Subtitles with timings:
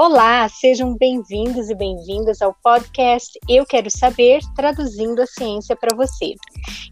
[0.00, 6.34] Olá, sejam bem-vindos e bem-vindas ao podcast Eu Quero Saber, traduzindo a ciência para você.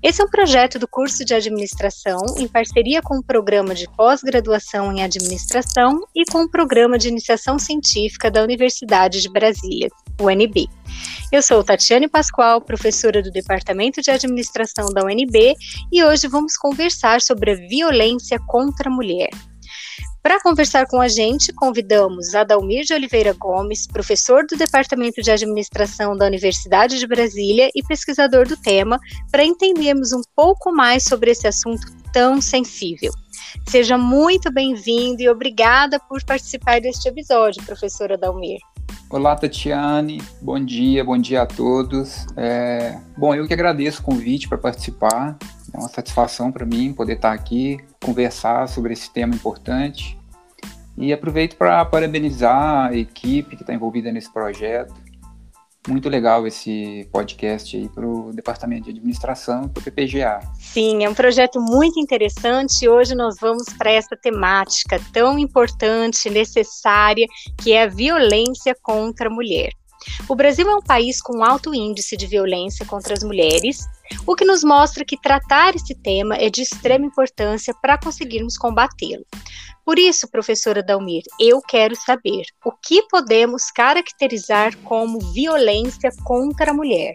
[0.02, 4.92] Esse é um projeto do curso de administração em parceria com o programa de pós-graduação
[4.92, 9.88] em administração e com o programa de iniciação científica da Universidade de Brasília,
[10.20, 10.66] UNB.
[11.30, 15.54] Eu sou Tatiane Pascoal, professora do Departamento de Administração da UNB,
[15.92, 19.30] e hoje vamos conversar sobre a violência contra a mulher.
[20.26, 26.16] Para conversar com a gente, convidamos Adalmir de Oliveira Gomes, professor do Departamento de Administração
[26.16, 28.98] da Universidade de Brasília e pesquisador do tema,
[29.30, 33.12] para entendermos um pouco mais sobre esse assunto tão sensível.
[33.68, 38.58] Seja muito bem-vindo e obrigada por participar deste episódio, professora Adalmir.
[39.08, 40.20] Olá, Tatiane.
[40.42, 42.26] Bom dia, bom dia a todos.
[42.36, 42.98] É...
[43.16, 45.38] Bom, eu que agradeço o convite para participar.
[45.72, 50.18] É uma satisfação para mim poder estar aqui, conversar sobre esse tema importante.
[50.96, 54.94] E aproveito para parabenizar a equipe que está envolvida nesse projeto.
[55.86, 60.40] Muito legal esse podcast aí para o Departamento de Administração, para o PPGA.
[60.58, 62.88] Sim, é um projeto muito interessante.
[62.88, 67.26] Hoje nós vamos para essa temática tão importante, necessária,
[67.62, 69.70] que é a violência contra a mulher.
[70.28, 73.86] O Brasil é um país com alto índice de violência contra as mulheres,
[74.26, 79.24] o que nos mostra que tratar esse tema é de extrema importância para conseguirmos combatê-lo.
[79.84, 86.74] Por isso, professora Dalmir, eu quero saber o que podemos caracterizar como violência contra a
[86.74, 87.12] mulher.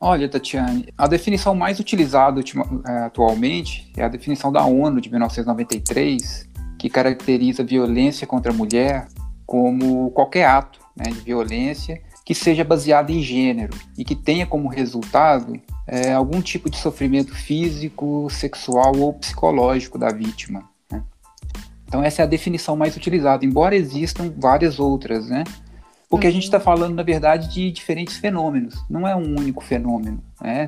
[0.00, 6.48] Olha, Tatiane, a definição mais utilizada é, atualmente é a definição da ONU de 1993,
[6.78, 9.08] que caracteriza violência contra a mulher
[9.44, 14.68] como qualquer ato né, de violência que seja baseado em gênero e que tenha como
[14.68, 20.68] resultado é, algum tipo de sofrimento físico, sexual ou psicológico da vítima.
[20.92, 21.02] Né?
[21.86, 25.42] Então essa é a definição mais utilizada, embora existam várias outras, né?
[26.06, 26.64] Porque a gente está uhum.
[26.64, 30.66] falando, na verdade, de diferentes fenômenos, não é um único fenômeno, né?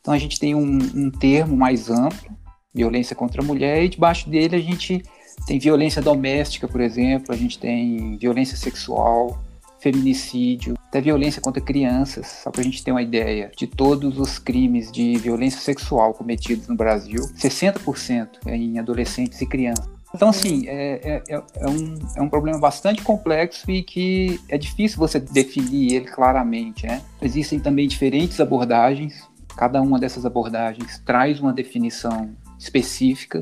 [0.00, 2.30] Então a gente tem um, um termo mais amplo,
[2.72, 5.02] violência contra a mulher, e debaixo dele a gente
[5.44, 9.42] tem violência doméstica, por exemplo, a gente tem violência sexual,
[9.80, 14.40] feminicídio, até violência contra crianças, só para a gente ter uma ideia de todos os
[14.40, 19.88] crimes de violência sexual cometidos no Brasil, 60% é em adolescentes e crianças.
[20.12, 24.98] Então, assim, é, é, é, um, é um problema bastante complexo e que é difícil
[24.98, 27.00] você definir ele claramente, né?
[27.22, 29.22] Existem também diferentes abordagens,
[29.56, 33.38] cada uma dessas abordagens traz uma definição específica,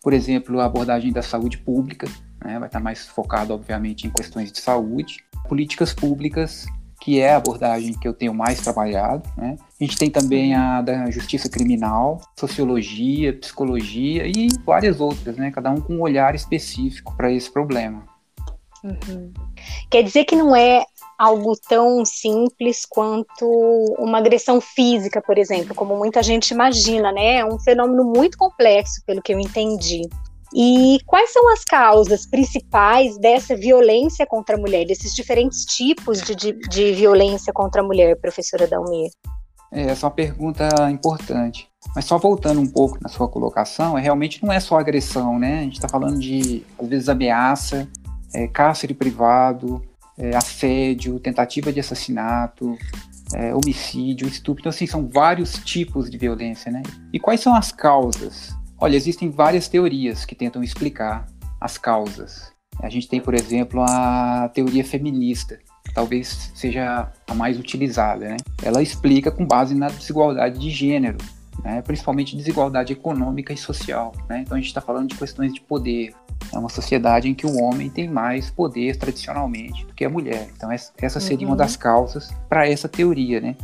[0.00, 2.06] por exemplo, a abordagem da saúde pública,
[2.44, 6.66] né, vai estar mais focado, obviamente, em questões de saúde políticas públicas,
[7.04, 9.28] que é a abordagem que eu tenho mais trabalhado.
[9.36, 9.58] Né?
[9.78, 15.50] A gente tem também a da justiça criminal, sociologia, psicologia e várias outras, né?
[15.50, 18.02] cada um com um olhar específico para esse problema.
[18.82, 19.32] Uhum.
[19.90, 20.82] Quer dizer que não é
[21.18, 23.46] algo tão simples quanto
[23.98, 27.36] uma agressão física, por exemplo, como muita gente imagina, né?
[27.36, 30.08] É um fenômeno muito complexo, pelo que eu entendi.
[30.54, 36.36] E quais são as causas principais dessa violência contra a mulher, desses diferentes tipos de,
[36.36, 39.10] de, de violência contra a mulher, professora Dalmir?
[39.72, 41.68] É, essa é uma pergunta importante.
[41.96, 45.58] Mas só voltando um pouco na sua colocação, é, realmente não é só agressão, né?
[45.58, 47.88] A gente está falando de, às vezes, ameaça,
[48.32, 49.82] é, cárcere privado,
[50.16, 52.78] é, assédio, tentativa de assassinato,
[53.34, 54.60] é, homicídio, estupro.
[54.60, 56.82] Então, assim, são vários tipos de violência, né?
[57.12, 58.54] E quais são as causas?
[58.84, 61.26] Olha, existem várias teorias que tentam explicar
[61.58, 62.52] as causas.
[62.82, 68.28] A gente tem, por exemplo, a teoria feminista, que talvez seja a mais utilizada.
[68.28, 68.36] Né?
[68.62, 71.16] Ela explica com base na desigualdade de gênero,
[71.64, 71.80] né?
[71.80, 74.12] principalmente desigualdade econômica e social.
[74.28, 74.40] Né?
[74.40, 76.12] Então a gente está falando de questões de poder.
[76.52, 80.50] É uma sociedade em que o homem tem mais poder tradicionalmente do que a mulher.
[80.54, 81.54] Então essa seria uhum.
[81.54, 83.40] uma das causas para essa teoria.
[83.40, 83.56] Né?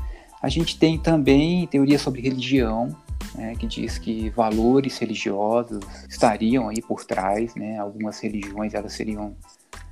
[0.43, 2.97] A gente tem também teoria sobre religião,
[3.41, 9.35] né, que diz que valores religiosos estariam aí por trás, né, algumas religiões elas seriam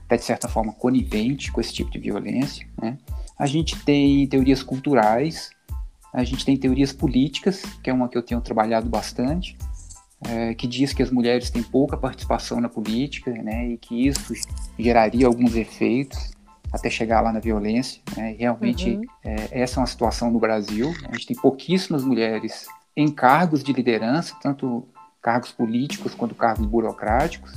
[0.05, 2.99] até de certa forma coniventes com esse tipo de violência, né.
[3.39, 5.51] A gente tem teorias culturais,
[6.13, 9.57] a gente tem teorias políticas, que é uma que eu tenho trabalhado bastante,
[10.29, 14.35] é, que diz que as mulheres têm pouca participação na política, né, e que isso
[14.79, 16.33] geraria alguns efeitos
[16.71, 18.03] até chegar lá na violência.
[18.15, 19.03] Né, realmente uhum.
[19.25, 20.93] é, essa é uma situação no Brasil.
[21.09, 22.67] A gente tem pouquíssimas mulheres
[22.99, 24.85] em cargos de liderança, tanto
[25.23, 27.53] cargos políticos quanto cargos burocráticos.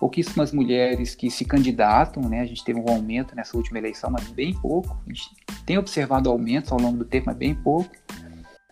[0.00, 2.40] Pouquíssimas mulheres que se candidatam, né?
[2.40, 5.00] A gente teve um aumento nessa última eleição, mas bem pouco.
[5.06, 5.30] A gente
[5.64, 7.88] tem observado aumentos ao longo do tempo, mas bem pouco.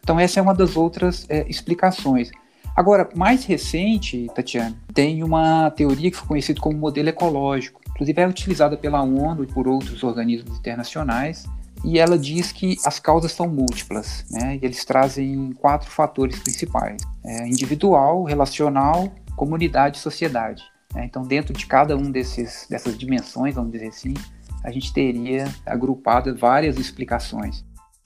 [0.00, 2.32] Então, essa é uma das outras é, explicações.
[2.74, 8.26] Agora, mais recente, Tatiana, tem uma teoria que foi conhecida como modelo ecológico, inclusive é
[8.26, 11.46] utilizada pela ONU e por outros organismos internacionais,
[11.84, 14.58] e ela diz que as causas são múltiplas, né?
[14.60, 20.62] E eles trazem quatro fatores principais: é, individual, relacional, comunidade e sociedade.
[20.94, 21.04] Né?
[21.04, 24.14] Então, dentro de cada um desses dessas dimensões, vamos dizer assim,
[24.62, 27.64] a gente teria agrupado várias explicações.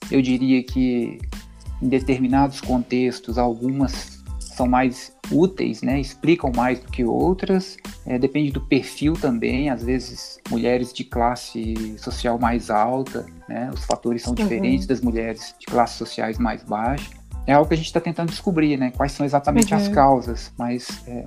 [0.09, 1.19] Eu diria que
[1.81, 7.77] em determinados contextos, algumas são mais úteis, né, explicam mais do que outras.
[8.07, 9.69] É, depende do perfil também.
[9.69, 14.35] Às vezes, mulheres de classe social mais alta, né, os fatores são uhum.
[14.35, 17.09] diferentes das mulheres de classes sociais mais baixas.
[17.45, 19.79] É algo que a gente está tentando descobrir, né, quais são exatamente uhum.
[19.79, 20.53] as causas.
[20.57, 21.25] Mas, é,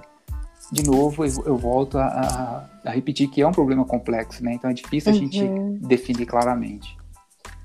[0.73, 4.55] de novo, eu, eu volto a, a, a, repetir que é um problema complexo, né,
[4.55, 5.19] então é difícil uhum.
[5.19, 5.79] a gente uhum.
[5.83, 6.97] definir claramente.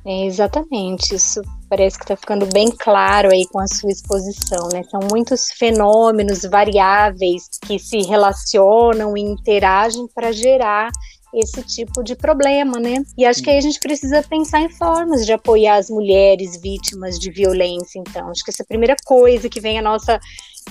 [0.07, 4.83] É, exatamente, isso parece que está ficando bem claro aí com a sua exposição, né?
[4.83, 10.91] São muitos fenômenos variáveis que se relacionam e interagem para gerar
[11.33, 13.03] esse tipo de problema, né?
[13.17, 17.19] E acho que aí a gente precisa pensar em formas de apoiar as mulheres vítimas
[17.19, 18.29] de violência, então.
[18.29, 20.19] Acho que essa é a primeira coisa que vem à nossa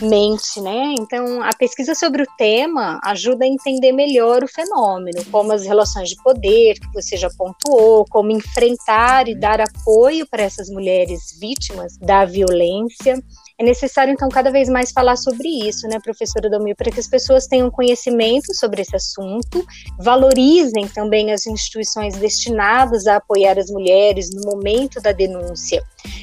[0.00, 0.94] mente, né?
[0.98, 6.08] Então, a pesquisa sobre o tema ajuda a entender melhor o fenômeno, como as relações
[6.08, 11.96] de poder, que você já pontuou, como enfrentar e dar apoio para essas mulheres vítimas
[11.98, 13.22] da violência.
[13.56, 17.06] É necessário, então, cada vez mais falar sobre isso, né, professora Domil, para que as
[17.06, 19.64] pessoas tenham conhecimento sobre esse assunto,
[20.00, 25.80] valorizem também as instituições destinadas a apoiar as mulheres no momento da denúncia,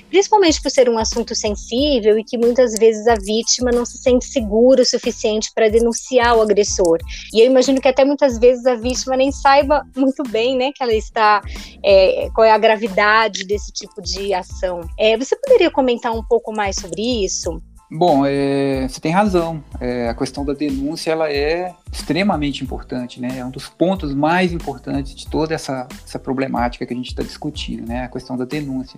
[0.09, 4.25] principalmente por ser um assunto sensível e que muitas vezes a vítima não se sente
[4.25, 6.99] segura o suficiente para denunciar o agressor.
[7.33, 10.83] E eu imagino que até muitas vezes a vítima nem saiba muito bem, né, que
[10.83, 11.41] ela está,
[11.83, 14.81] é, qual é a gravidade desse tipo de ação.
[14.97, 17.61] É, você poderia comentar um pouco mais sobre isso?
[17.93, 19.61] Bom, é, você tem razão.
[19.77, 23.39] É, a questão da denúncia ela é extremamente importante, né?
[23.39, 27.21] É um dos pontos mais importantes de toda essa, essa problemática que a gente está
[27.21, 28.05] discutindo, né?
[28.05, 28.97] A questão da denúncia.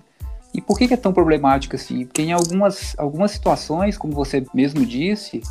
[0.54, 2.06] E por que, que é tão problemática assim?
[2.06, 5.42] Porque em algumas, algumas situações, como você mesmo disse,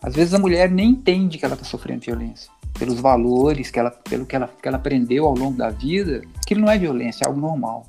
[0.00, 2.50] às vezes a mulher nem entende que ela está sofrendo violência.
[2.78, 6.60] Pelos valores, que ela, pelo que ela, que ela aprendeu ao longo da vida, aquilo
[6.60, 7.86] não é violência, é algo normal.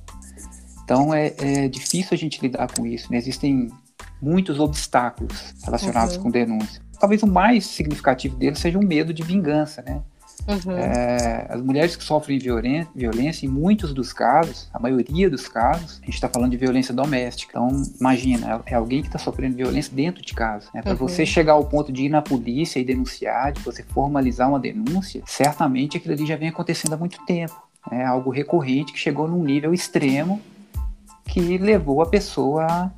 [0.84, 3.12] Então é, é difícil a gente lidar com isso.
[3.12, 3.18] Né?
[3.18, 3.69] Existem
[4.22, 6.24] muitos obstáculos relacionados uhum.
[6.24, 6.81] com denúncia.
[7.00, 10.02] Talvez o mais significativo deles seja o medo de vingança, né?
[10.48, 10.78] Uhum.
[10.78, 16.06] É, as mulheres que sofrem violência, em muitos dos casos, a maioria dos casos, a
[16.06, 17.51] gente está falando de violência doméstica.
[17.57, 20.68] Então, imagina, é alguém que está sofrendo violência dentro de casa.
[20.74, 20.81] Né?
[20.81, 20.98] Para uhum.
[20.98, 25.22] você chegar ao ponto de ir na polícia e denunciar, de você formalizar uma denúncia,
[25.25, 27.56] certamente aquilo ali já vem acontecendo há muito tempo.
[27.92, 30.42] É algo recorrente que chegou num nível extremo
[31.25, 32.92] que levou a pessoa a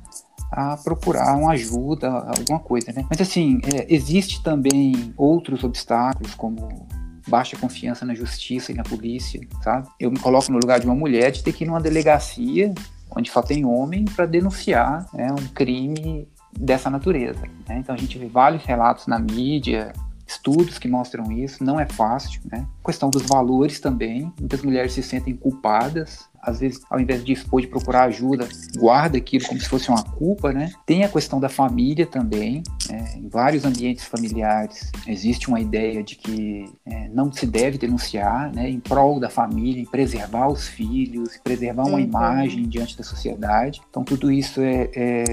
[0.50, 3.04] a procurar uma ajuda, alguma coisa, né?
[3.10, 6.86] Mas assim, é, existe também outros obstáculos, como
[7.26, 9.88] baixa confiança na justiça e na polícia, sabe?
[9.98, 12.72] Eu me coloco no lugar de uma mulher de ter que ir numa delegacia
[13.10, 16.28] onde só tem homem para denunciar né, um crime
[16.58, 17.42] dessa natureza.
[17.68, 17.78] Né?
[17.78, 19.92] Então a gente vê vários relatos na mídia,
[20.26, 22.66] estudos que mostram isso, não é fácil, né?
[22.82, 27.32] A questão dos valores também, muitas mulheres se sentem culpadas, às vezes ao invés de
[27.32, 30.70] expor, de procurar ajuda, guarda aquilo como se fosse uma culpa, né?
[30.84, 33.14] Tem a questão da família também, né?
[33.16, 38.68] em vários ambientes familiares existe uma ideia de que é, não se deve denunciar, né?
[38.68, 42.00] Em prol da família, em preservar os filhos, preservar uma uhum.
[42.00, 43.80] imagem diante da sociedade.
[43.90, 45.24] Então tudo isso é, é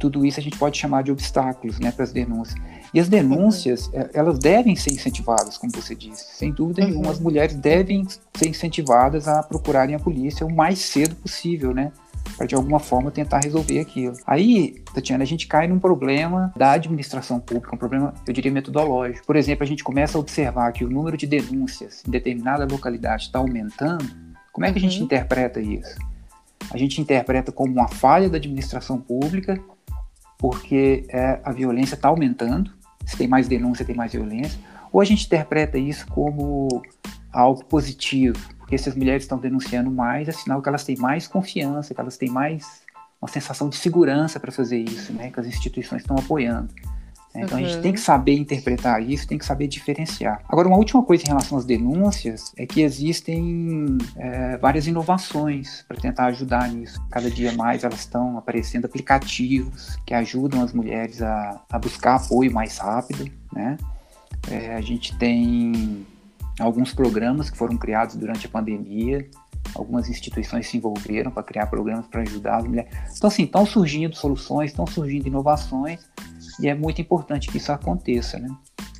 [0.00, 2.58] tudo isso a gente pode chamar de obstáculos, né, para as denúncias.
[2.92, 4.08] E as denúncias, uhum.
[4.14, 6.24] elas devem ser incentivadas, como você disse.
[6.34, 6.88] Sem dúvida uhum.
[6.88, 11.92] nenhuma, as mulheres devem ser incentivadas a procurarem a polícia o mais cedo possível, né?
[12.36, 14.14] Para de alguma forma tentar resolver aquilo.
[14.26, 19.26] Aí, Tatiana, a gente cai num problema da administração pública, um problema, eu diria, metodológico.
[19.26, 23.24] Por exemplo, a gente começa a observar que o número de denúncias em determinada localidade
[23.24, 24.04] está aumentando.
[24.52, 25.04] Como é que a gente uhum.
[25.04, 25.96] interpreta isso?
[26.72, 29.60] A gente interpreta como uma falha da administração pública,
[30.40, 32.72] porque é, a violência está aumentando,
[33.04, 34.58] se tem mais denúncia, tem mais violência,
[34.90, 36.82] ou a gente interpreta isso como
[37.30, 41.28] algo positivo, porque se as mulheres estão denunciando mais, é sinal que elas têm mais
[41.28, 42.82] confiança, que elas têm mais
[43.20, 46.72] uma sensação de segurança para fazer isso, né, que as instituições estão apoiando.
[47.34, 47.64] Então uhum.
[47.64, 47.82] a gente uhum.
[47.82, 50.42] tem que saber interpretar isso, tem que saber diferenciar.
[50.48, 55.96] Agora, uma última coisa em relação às denúncias é que existem é, várias inovações para
[55.96, 57.00] tentar ajudar nisso.
[57.10, 62.52] Cada dia mais elas estão aparecendo aplicativos que ajudam as mulheres a, a buscar apoio
[62.52, 63.76] mais rápido, né?
[64.50, 66.06] É, a gente tem
[66.58, 69.28] alguns programas que foram criados durante a pandemia,
[69.74, 72.92] algumas instituições se envolveram para criar programas para ajudar as mulheres.
[73.16, 76.00] Então, assim, estão surgindo soluções, estão surgindo inovações
[76.58, 78.48] e é muito importante que isso aconteça, né?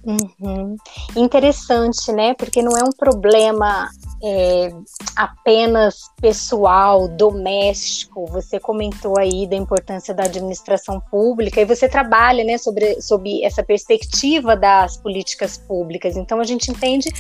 [0.03, 0.77] Uhum.
[1.15, 2.33] Interessante, né?
[2.35, 3.91] Porque não é um problema
[4.23, 4.71] é,
[5.15, 8.25] apenas pessoal, doméstico.
[8.27, 13.63] Você comentou aí da importância da administração pública e você trabalha, né, sobre, sobre essa
[13.63, 16.17] perspectiva das políticas públicas.
[16.17, 17.11] Então a gente entende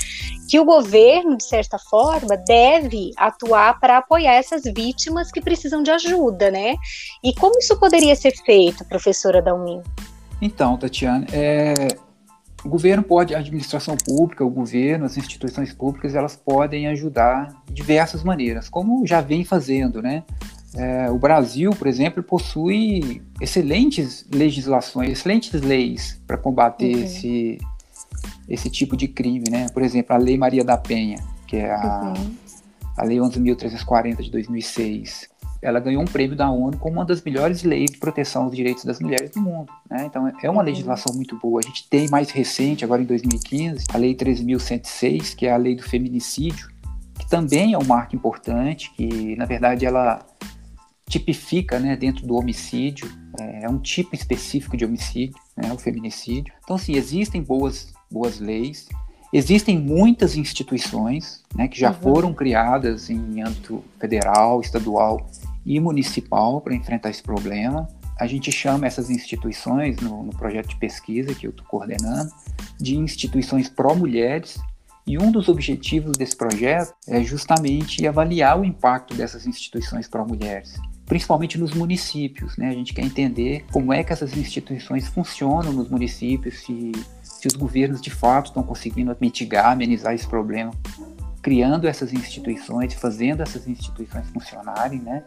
[0.48, 5.90] que o governo, de certa forma, deve atuar para apoiar essas vítimas que precisam de
[5.90, 6.76] ajuda, né?
[7.22, 9.82] E como isso poderia ser feito, professora Dalmin?
[10.40, 11.74] Então, Tatiana, é,
[12.64, 17.74] o governo pode, a administração pública, o governo, as instituições públicas, elas podem ajudar de
[17.74, 20.24] diversas maneiras, como já vem fazendo, né?
[20.76, 27.02] É, o Brasil, por exemplo, possui excelentes legislações, excelentes leis para combater uhum.
[27.02, 27.58] esse,
[28.48, 29.66] esse tipo de crime, né?
[29.72, 32.34] Por exemplo, a Lei Maria da Penha, que é a, uhum.
[32.96, 35.28] a Lei 11.340 de 2006,
[35.62, 38.84] ela ganhou um prêmio da ONU como uma das melhores leis de proteção dos direitos
[38.84, 39.70] das mulheres do mundo.
[39.90, 40.06] Né?
[40.06, 41.60] Então é uma legislação muito boa.
[41.62, 45.74] A gente tem mais recente, agora em 2015, a Lei 13.106, que é a lei
[45.74, 46.70] do feminicídio,
[47.18, 50.24] que também é um marco importante, que na verdade ela
[51.08, 56.54] tipifica né, dentro do homicídio, é, é um tipo específico de homicídio, né, o feminicídio.
[56.62, 58.88] Então, assim, existem boas, boas leis,
[59.32, 61.96] existem muitas instituições né, que já uhum.
[61.96, 65.28] foram criadas em âmbito federal, estadual
[65.64, 67.86] e municipal para enfrentar esse problema.
[68.18, 72.30] A gente chama essas instituições, no, no projeto de pesquisa que eu estou coordenando,
[72.78, 74.58] de instituições pró-mulheres,
[75.06, 81.58] e um dos objetivos desse projeto é justamente avaliar o impacto dessas instituições pró-mulheres, principalmente
[81.58, 82.56] nos municípios.
[82.56, 82.68] Né?
[82.68, 87.54] A gente quer entender como é que essas instituições funcionam nos municípios, se, se os
[87.54, 90.70] governos de fato estão conseguindo mitigar, amenizar esse problema,
[91.42, 95.24] criando essas instituições, fazendo essas instituições funcionarem, né?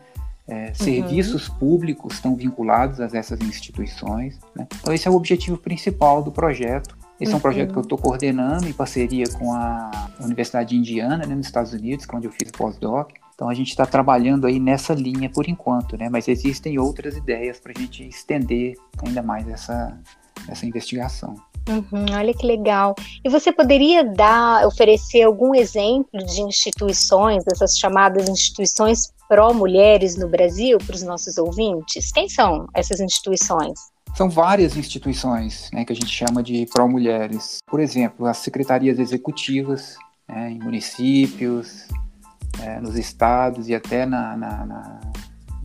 [0.48, 0.76] É, uhum.
[0.76, 4.40] Serviços públicos estão vinculados a essas instituições.
[4.56, 4.68] Né?
[4.80, 6.98] Então, esse é o objetivo principal do projeto.
[7.20, 7.36] Esse uhum.
[7.36, 11.34] é um projeto que eu estou coordenando em parceria com a Universidade de Indiana, né,
[11.34, 13.12] nos Estados Unidos, é onde eu fiz pós-doc.
[13.34, 16.08] Então, a gente está trabalhando aí nessa linha por enquanto, né?
[16.10, 19.98] mas existem outras ideias para a gente estender ainda mais essa,
[20.48, 21.36] essa investigação.
[21.70, 22.93] Uhum, olha que legal.
[23.24, 30.77] E você poderia dar, oferecer algum exemplo de instituições, dessas chamadas instituições pró-mulheres no Brasil
[30.77, 32.12] para os nossos ouvintes?
[32.12, 33.79] Quem são essas instituições?
[34.15, 37.58] São várias instituições né, que a gente chama de pró-mulheres.
[37.65, 39.96] Por exemplo, as secretarias executivas
[40.27, 41.88] né, em municípios,
[42.62, 45.00] é, nos estados e até na, na, na,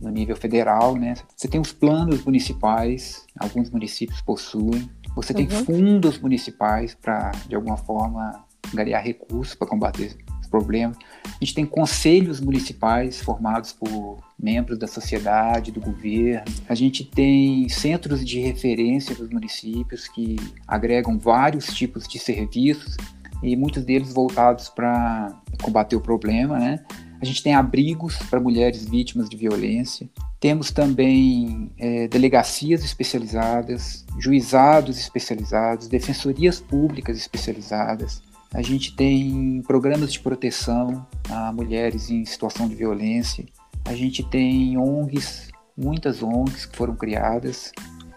[0.01, 0.95] no nível federal.
[0.95, 1.13] Né?
[1.35, 4.89] Você tem os planos municipais, alguns municípios possuem.
[5.15, 5.65] Você tem uhum.
[5.65, 10.97] fundos municipais para, de alguma forma, ganhar recursos para combater os problemas.
[11.25, 16.45] A gente tem conselhos municipais formados por membros da sociedade, do governo.
[16.67, 20.35] A gente tem centros de referência dos municípios que
[20.67, 22.95] agregam vários tipos de serviços
[23.41, 26.83] e muitos deles voltados para combater o problema, né?
[27.21, 30.09] A gente tem abrigos para mulheres vítimas de violência.
[30.39, 38.21] Temos também é, delegacias especializadas, juizados especializados, defensorias públicas especializadas.
[38.53, 43.45] A gente tem programas de proteção a mulheres em situação de violência.
[43.83, 47.73] A gente tem ONGs, muitas ONGs que foram criadas.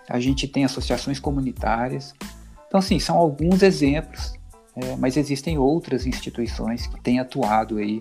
[0.08, 2.14] A gente tem associações comunitárias.
[2.68, 4.32] Então, assim, são alguns exemplos,
[4.76, 8.00] é, mas existem outras instituições que têm atuado aí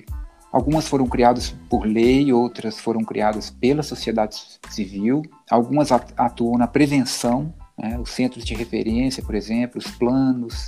[0.52, 4.36] Algumas foram criadas por lei, outras foram criadas pela sociedade
[4.70, 5.22] civil.
[5.50, 7.98] Algumas atuam na prevenção, né?
[7.98, 10.68] os centros de referência, por exemplo, os planos,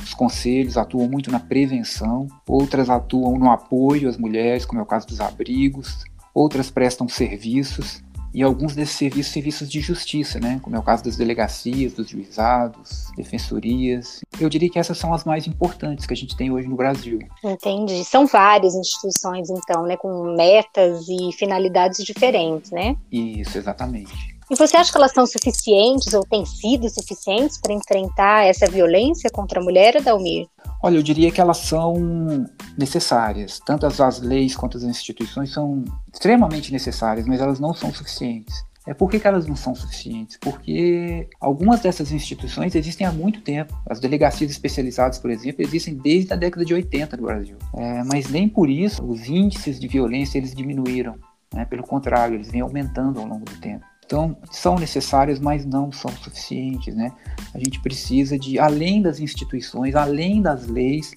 [0.00, 2.28] os conselhos atuam muito na prevenção.
[2.46, 6.04] Outras atuam no apoio às mulheres, como é o caso dos abrigos.
[6.32, 8.03] Outras prestam serviços
[8.34, 10.58] e alguns desses serviços, serviços de justiça, né?
[10.60, 14.20] como é o caso das delegacias, dos juizados, defensorias.
[14.40, 17.20] Eu diria que essas são as mais importantes que a gente tem hoje no Brasil.
[17.44, 18.04] Entendi.
[18.04, 19.96] São várias instituições, então, né?
[19.96, 22.96] com metas e finalidades diferentes, né?
[23.12, 24.33] Isso, exatamente.
[24.50, 29.30] E você acha que elas são suficientes ou têm sido suficientes para enfrentar essa violência
[29.30, 30.46] contra a mulher, Adalmir?
[30.82, 32.46] Olha, eu diria que elas são
[32.76, 33.58] necessárias.
[33.64, 35.82] Tanto as, leis quanto as instituições são
[36.12, 38.64] extremamente necessárias, mas elas não são suficientes.
[38.86, 40.36] É por que, que, elas não são suficientes?
[40.38, 43.74] Porque algumas dessas instituições existem há muito tempo.
[43.88, 47.56] As delegacias especializadas, por exemplo, existem desde a década de 80 no Brasil.
[47.74, 51.14] É, mas nem por isso os índices de violência eles diminuíram.
[51.54, 51.64] Né?
[51.64, 53.86] Pelo contrário, eles vêm aumentando ao longo do tempo.
[54.04, 57.10] Então, são necessárias, mas não são suficientes, né?
[57.54, 61.12] A gente precisa de, além das instituições, além das leis,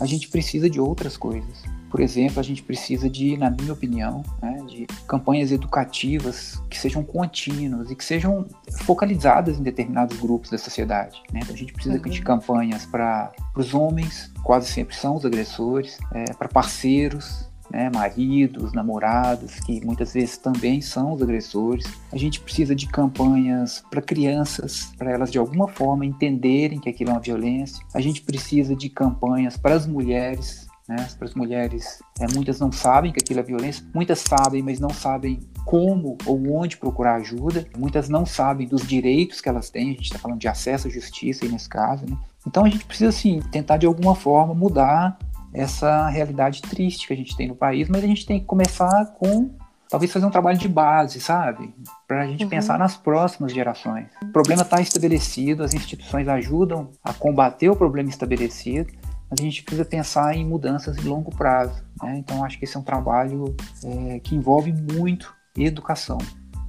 [0.00, 1.62] a gente precisa de outras coisas.
[1.90, 7.04] Por exemplo, a gente precisa de, na minha opinião, né, de campanhas educativas que sejam
[7.04, 8.46] contínuas e que sejam
[8.84, 11.22] focalizadas em determinados grupos da sociedade.
[11.30, 11.40] Né?
[11.42, 12.02] Então, a gente precisa uhum.
[12.02, 18.72] de campanhas para os homens, quase sempre são os agressores, é, para parceiros, né, maridos,
[18.72, 21.86] namorados, que muitas vezes também são os agressores.
[22.12, 27.10] A gente precisa de campanhas para crianças, para elas de alguma forma entenderem que aquilo
[27.10, 27.82] é uma violência.
[27.94, 32.70] A gente precisa de campanhas para as mulheres, né, para as mulheres, é, muitas não
[32.70, 37.66] sabem que aquilo é violência, muitas sabem, mas não sabem como ou onde procurar ajuda.
[37.78, 39.90] Muitas não sabem dos direitos que elas têm.
[39.90, 42.04] A gente está falando de acesso à justiça aí nesse caso.
[42.04, 42.16] Né?
[42.46, 45.18] Então a gente precisa assim tentar de alguma forma mudar
[45.54, 49.06] essa realidade triste que a gente tem no país, mas a gente tem que começar
[49.18, 49.50] com
[49.92, 51.74] talvez fazer um trabalho de base, sabe?
[52.08, 52.50] Para a gente uhum.
[52.50, 54.06] pensar nas próximas gerações.
[54.22, 58.90] O problema está estabelecido, as instituições ajudam a combater o problema estabelecido,
[59.28, 61.84] mas a gente precisa pensar em mudanças de longo prazo.
[62.02, 62.16] Né?
[62.16, 63.54] Então, acho que esse é um trabalho
[63.84, 66.16] é, que envolve muito educação,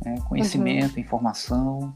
[0.03, 0.15] né?
[0.27, 1.01] conhecimento, uhum.
[1.01, 1.93] informação.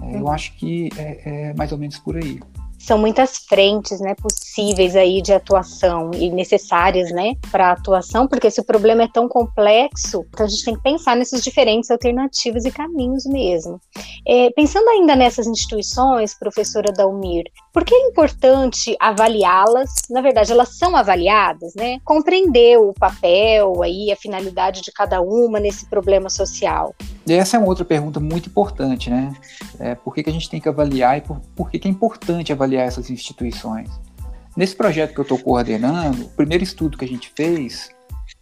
[0.00, 0.18] É, uhum.
[0.20, 2.40] Eu acho que é, é mais ou menos por aí
[2.82, 8.60] são muitas frentes, né, possíveis aí de atuação e necessárias, né, para atuação, porque se
[8.60, 12.70] o problema é tão complexo, então a gente tem que pensar nesses diferentes alternativas e
[12.70, 13.80] caminhos mesmo.
[14.26, 19.90] É, pensando ainda nessas instituições, professora Dalmir, por que é importante avaliá-las?
[20.10, 21.98] Na verdade, elas são avaliadas, né?
[22.04, 26.94] Compreender o papel aí, a finalidade de cada uma nesse problema social.
[27.26, 29.32] E essa é uma outra pergunta muito importante, né?
[29.78, 31.90] É, por que, que a gente tem que avaliar e por, por que, que é
[31.90, 33.88] importante avaliar essas instituições?
[34.56, 37.90] Nesse projeto que eu estou coordenando, o primeiro estudo que a gente fez,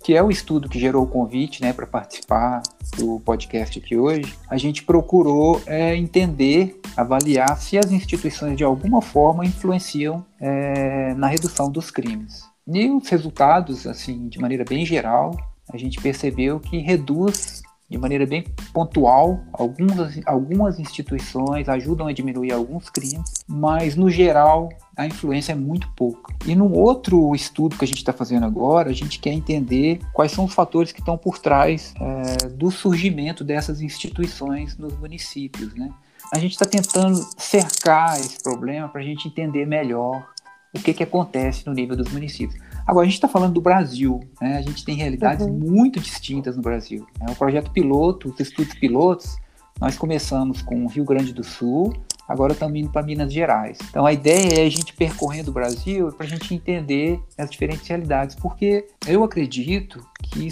[0.02, 2.62] que é o estudo que gerou o convite né, para participar
[2.96, 9.02] do podcast aqui hoje, a gente procurou é, entender, avaliar se as instituições de alguma
[9.02, 12.44] forma influenciam é, na redução dos crimes.
[12.66, 15.36] E os resultados, assim, de maneira bem geral,
[15.72, 19.40] a gente percebeu que reduz de maneira bem pontual.
[19.52, 25.90] Algumas, algumas instituições ajudam a diminuir alguns crimes, mas no geral a influência é muito
[25.96, 26.32] pouca.
[26.46, 30.30] E no outro estudo que a gente está fazendo agora, a gente quer entender quais
[30.30, 35.74] são os fatores que estão por trás é, do surgimento dessas instituições nos municípios.
[35.74, 35.90] Né?
[36.32, 40.24] A gente está tentando cercar esse problema para a gente entender melhor
[40.72, 42.60] o que, que acontece no nível dos municípios.
[42.86, 44.58] Agora, a gente está falando do Brasil, né?
[44.58, 45.52] a gente tem realidades uhum.
[45.52, 47.06] muito distintas no Brasil.
[47.20, 47.26] Né?
[47.30, 49.36] O projeto piloto, os estudos pilotos,
[49.80, 51.94] nós começamos com o Rio Grande do Sul,
[52.28, 53.78] agora estamos indo para Minas Gerais.
[53.88, 57.86] Então, a ideia é a gente percorrendo o Brasil para a gente entender as diferentes
[57.88, 60.46] realidades, porque eu acredito que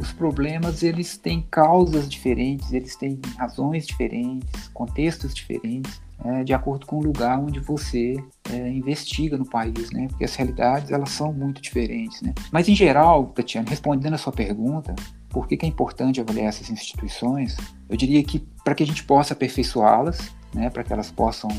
[0.00, 6.86] os problemas eles têm causas diferentes, eles têm razões diferentes, contextos diferentes é, de acordo
[6.86, 8.14] com o lugar onde você
[8.50, 10.06] é, investiga no país, né?
[10.08, 12.34] Porque as realidades elas são muito diferentes, né?
[12.52, 14.94] Mas em geral, Tatiana, respondendo a sua pergunta,
[15.30, 17.56] por que, que é importante avaliar essas instituições?
[17.88, 20.68] Eu diria que para que a gente possa aperfeiçoá-las, né?
[20.68, 21.50] Para que elas possam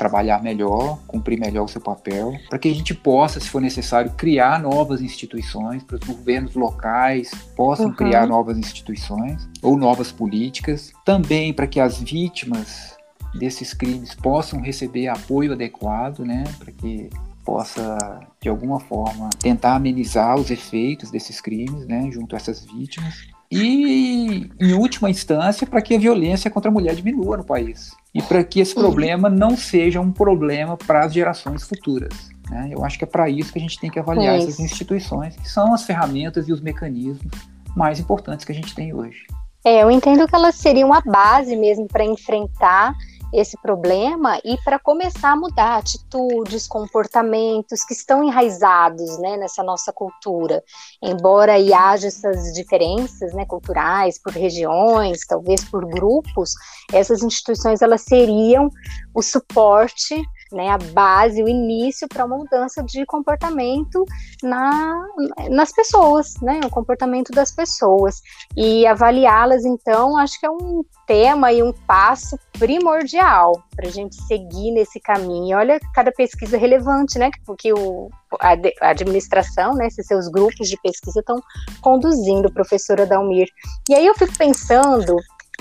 [0.00, 4.10] trabalhar melhor, cumprir melhor o seu papel, para que a gente possa, se for necessário,
[4.16, 7.92] criar novas instituições, para os governos locais possam uhum.
[7.92, 12.96] criar novas instituições ou novas políticas, também para que as vítimas
[13.34, 17.10] desses crimes possam receber apoio adequado, né, para que
[17.44, 17.98] possa
[18.40, 23.28] de alguma forma tentar amenizar os efeitos desses crimes, né, junto a essas vítimas.
[23.50, 27.90] E, em última instância, para que a violência contra a mulher diminua no país.
[28.14, 32.30] E para que esse problema não seja um problema para as gerações futuras.
[32.48, 32.70] Né?
[32.72, 35.34] Eu acho que é para isso que a gente tem que avaliar é essas instituições,
[35.36, 37.32] que são as ferramentas e os mecanismos
[37.76, 39.26] mais importantes que a gente tem hoje.
[39.64, 42.94] É, eu entendo que elas seriam a base mesmo para enfrentar
[43.32, 49.92] esse problema e para começar a mudar atitudes, comportamentos que estão enraizados né, nessa nossa
[49.92, 50.62] cultura.
[51.02, 56.54] Embora e haja essas diferenças né, culturais por regiões, talvez por grupos,
[56.92, 58.68] essas instituições elas seriam
[59.14, 60.20] o suporte
[60.52, 64.04] né, a base, o início para uma mudança de comportamento
[64.42, 65.02] na,
[65.50, 68.20] nas pessoas, né, o comportamento das pessoas.
[68.56, 74.16] E avaliá-las, então, acho que é um tema e um passo primordial para a gente
[74.26, 75.56] seguir nesse caminho.
[75.56, 78.08] Olha, cada pesquisa relevante, né, porque o,
[78.40, 78.52] a,
[78.86, 81.40] a administração, né, esses seus grupos de pesquisa estão
[81.80, 83.48] conduzindo, professora Dalmir.
[83.88, 85.16] E aí eu fico pensando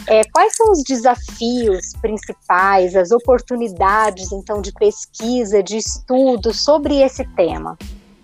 [0.08, 7.26] é, quais são os desafios principais, as oportunidades, então, de pesquisa, de estudo sobre esse
[7.36, 7.78] tema?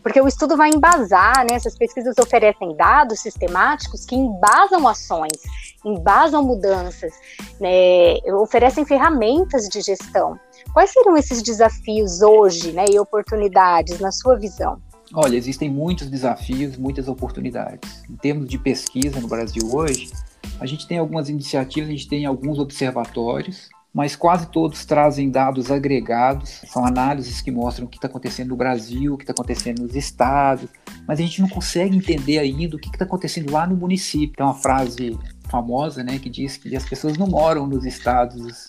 [0.06, 1.56] Porque o estudo vai embasar, né?
[1.56, 5.42] Essas pesquisas oferecem dados sistemáticos que embasam ações,
[5.84, 7.12] embasam mudanças,
[7.60, 8.18] né?
[8.34, 10.40] oferecem ferramentas de gestão.
[10.74, 12.86] Quais seriam esses desafios hoje, né?
[12.88, 14.80] E oportunidades, na sua visão?
[15.12, 18.04] Olha, existem muitos desafios, muitas oportunidades.
[18.08, 20.12] Em termos de pesquisa no Brasil hoje,
[20.60, 25.72] a gente tem algumas iniciativas, a gente tem alguns observatórios, mas quase todos trazem dados
[25.72, 29.84] agregados, são análises que mostram o que está acontecendo no Brasil, o que está acontecendo
[29.84, 30.70] nos estados,
[31.08, 34.36] mas a gente não consegue entender ainda o que está acontecendo lá no município.
[34.36, 35.18] Tem uma frase
[35.50, 38.68] famosa né, que diz que as pessoas não moram nos estados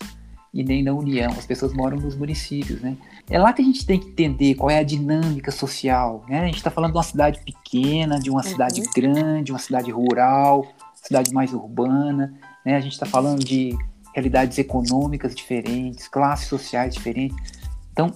[0.54, 2.96] e nem na União, as pessoas moram nos municípios, né?
[3.28, 6.40] É lá que a gente tem que entender qual é a dinâmica social, né?
[6.40, 8.48] A gente está falando de uma cidade pequena, de uma uhum.
[8.48, 10.66] cidade grande, uma cidade rural,
[11.06, 12.76] cidade mais urbana, né?
[12.76, 13.76] A gente está falando de
[14.14, 17.36] realidades econômicas diferentes, classes sociais diferentes.
[17.92, 18.12] Então,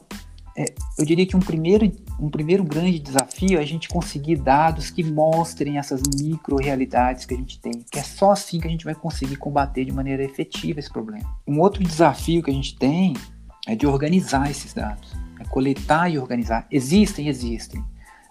[0.56, 0.64] é,
[0.98, 5.04] eu diria que um primeiro, um primeiro grande desafio é a gente conseguir dados que
[5.04, 8.94] mostrem essas micro-realidades que a gente tem, que é só assim que a gente vai
[8.94, 11.24] conseguir combater de maneira efetiva esse problema.
[11.46, 13.14] Um outro desafio que a gente tem
[13.66, 16.66] é de organizar esses dados, é coletar e organizar.
[16.70, 17.82] Existem, existem.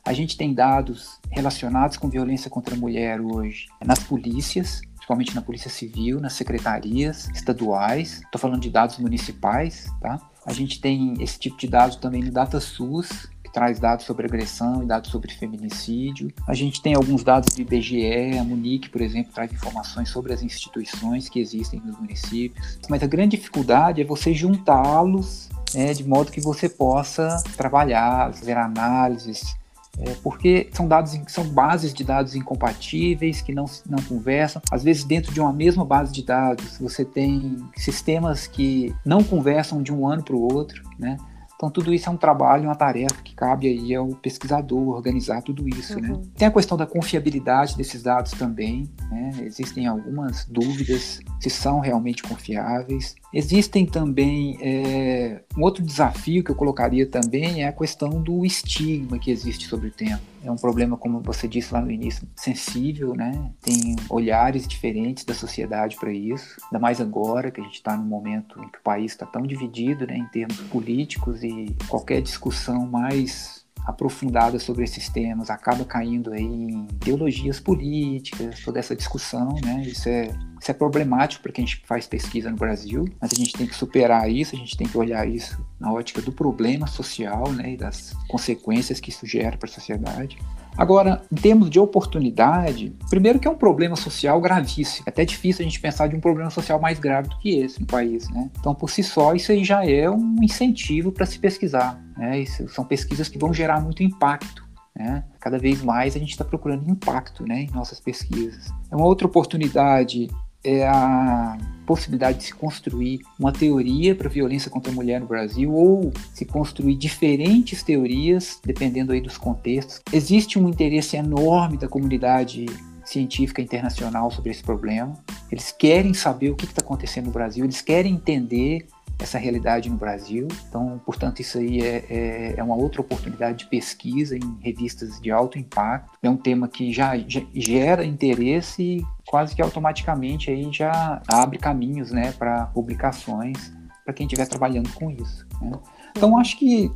[0.10, 5.42] A gente tem dados relacionados com violência contra a mulher hoje nas polícias, principalmente na
[5.44, 8.24] Polícia Civil, nas secretarias estaduais.
[8.26, 10.20] Estou falando de dados municipais, tá?
[10.44, 14.82] A gente tem esse tipo de dados também no DataSUS, que traz dados sobre agressão
[14.82, 16.34] e dados sobre feminicídio.
[16.48, 20.42] A gente tem alguns dados do IBGE, a Munique, por exemplo, traz informações sobre as
[20.42, 22.80] instituições que existem nos municípios.
[22.90, 28.58] Mas a grande dificuldade é você juntá-los né, de modo que você possa trabalhar, fazer
[28.58, 29.56] análises,
[29.98, 34.62] é, porque são dados, são bases de dados incompatíveis que não, não conversam.
[34.72, 39.82] Às vezes, dentro de uma mesma base de dados, você tem sistemas que não conversam
[39.82, 41.18] de um ano para o outro, né?
[41.60, 45.68] Então, tudo isso é um trabalho, uma tarefa que cabe aí ao pesquisador organizar tudo
[45.68, 46.08] isso, né?
[46.08, 46.20] uhum.
[46.20, 46.24] né?
[46.38, 49.32] Tem a questão da confiabilidade desses dados também, né?
[49.42, 53.14] Existem algumas dúvidas se são realmente confiáveis.
[53.34, 59.20] Existem também é, um outro desafio que eu colocaria também é a questão do estigma
[59.20, 60.22] que existe sobre o tema.
[60.44, 63.52] É um problema, como você disse lá no início, sensível, né?
[63.62, 68.06] Tem olhares diferentes da sociedade para isso, ainda mais agora que a gente está num
[68.06, 72.88] momento em que o país está tão dividido, né, em termos políticos e qualquer discussão
[72.88, 73.59] mais
[73.90, 79.84] aprofundada sobre esses temas acaba caindo aí em ideologias políticas, toda essa discussão, né?
[79.86, 80.30] Isso é
[80.62, 84.30] isso é problemático para quem faz pesquisa no Brasil, mas a gente tem que superar
[84.30, 88.14] isso, a gente tem que olhar isso na ótica do problema social né, e das
[88.28, 90.38] consequências que isso gera para a sociedade.
[90.80, 95.04] Agora, em termos de oportunidade, primeiro que é um problema social gravíssimo.
[95.06, 97.82] É até difícil a gente pensar de um problema social mais grave do que esse
[97.82, 98.50] no país, né?
[98.58, 102.02] Então, por si só, isso aí já é um incentivo para se pesquisar.
[102.18, 102.40] Né?
[102.40, 104.64] Isso são pesquisas que vão gerar muito impacto.
[104.96, 105.22] Né?
[105.42, 108.72] Cada vez mais a gente está procurando impacto né, em nossas pesquisas.
[108.90, 110.30] É uma outra oportunidade
[110.64, 115.74] é a possibilidade de se construir uma teoria para violência contra a mulher no Brasil
[115.74, 120.02] ou se construir diferentes teorias, dependendo aí dos contextos.
[120.14, 122.66] Existe um interesse enorme da comunidade
[123.04, 125.18] científica internacional sobre esse problema.
[125.52, 128.86] Eles querem saber o que está acontecendo no Brasil, eles querem entender
[129.20, 130.48] essa realidade no Brasil.
[130.68, 135.30] Então, portanto, isso aí é, é, é, uma outra oportunidade de pesquisa em revistas de
[135.30, 136.18] alto impacto.
[136.24, 141.58] É um tema que já, já gera interesse e quase que automaticamente aí já abre
[141.58, 143.74] caminhos né, para publicações
[144.06, 145.46] para quem estiver trabalhando com isso.
[145.62, 145.72] Né?
[146.18, 146.92] Então, acho que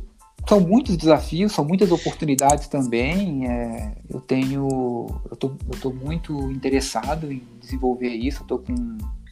[0.48, 3.48] são muitos desafios, são muitas oportunidades também.
[3.48, 8.42] É, eu tenho, eu tô, eu tô muito interessado em desenvolver isso.
[8.42, 8.74] Estou com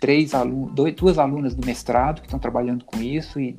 [0.03, 3.57] três alunos, duas alunas do mestrado que estão trabalhando com isso e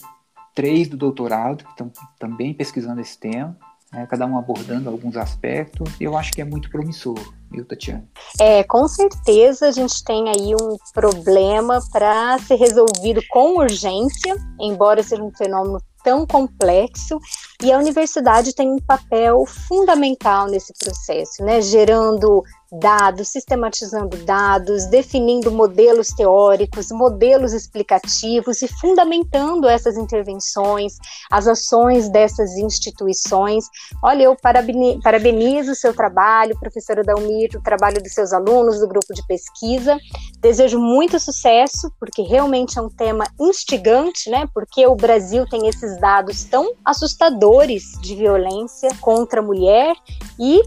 [0.53, 3.58] três do doutorado que estão também pesquisando esse tema,
[3.93, 5.89] né, cada um abordando alguns aspectos.
[6.01, 7.17] Eu acho que é muito promissor,
[7.49, 8.06] viu, Tatiana?
[8.41, 15.01] É, com certeza a gente tem aí um problema para ser resolvido com urgência, embora
[15.01, 17.17] seja um fenômeno tão complexo
[17.63, 22.43] e a universidade tem um papel fundamental nesse processo, né, gerando
[22.80, 30.97] dados, sistematizando dados, definindo modelos teóricos, modelos explicativos e fundamentando essas intervenções,
[31.32, 33.65] as ações dessas instituições.
[34.04, 39.13] Olha, eu parabenizo o seu trabalho, professora Dalmir, o trabalho dos seus alunos, do grupo
[39.13, 39.97] de pesquisa.
[40.39, 44.49] Desejo muito sucesso, porque realmente é um tema instigante, né?
[44.52, 47.52] Porque o Brasil tem esses dados tão assustadores
[48.01, 49.95] de violência contra a mulher
[50.39, 50.61] e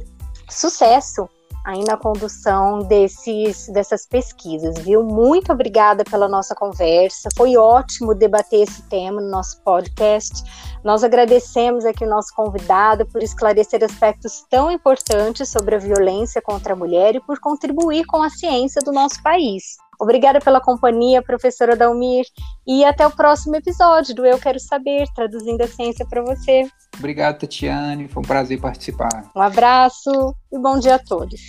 [0.49, 1.29] sucesso
[1.67, 5.03] aí na condução desses, dessas pesquisas, viu?
[5.03, 7.29] Muito obrigada pela nossa conversa.
[7.37, 10.45] Foi ótimo debater esse tema no nosso podcast.
[10.85, 16.75] Nós agradecemos aqui o nosso convidado por esclarecer aspectos tão importantes sobre a violência contra
[16.75, 19.77] a mulher e por contribuir com a ciência do nosso país.
[20.01, 22.27] Obrigada pela companhia, professora Dalmir,
[22.67, 26.69] e até o próximo episódio do Eu Quero Saber, traduzindo a ciência para você.
[26.99, 29.31] Obrigado, Tatiane, foi um prazer participar.
[29.35, 31.41] Um abraço e bom dia a todos.